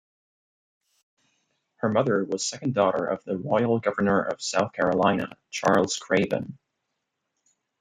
Her 1.75 1.89
mother 1.89 2.25
was 2.25 2.43
second 2.43 2.73
daughter 2.73 3.05
of 3.05 3.23
the 3.23 3.37
Royal 3.37 3.77
Governor 3.79 4.19
of 4.23 4.41
South 4.41 4.73
Carolina, 4.73 5.37
Charles 5.51 5.97
Craven. 5.97 6.57